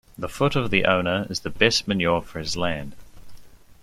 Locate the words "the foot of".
0.17-0.71